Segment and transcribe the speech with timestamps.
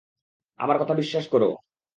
[0.59, 1.49] আমার কথা বিশ্বাস করো!